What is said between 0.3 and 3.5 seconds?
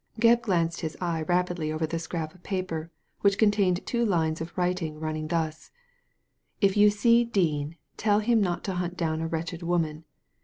glanced his eye rapidly over the scrap of paper, which